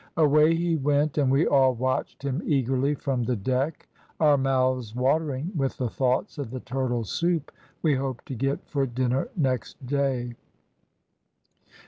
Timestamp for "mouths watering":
4.35-5.51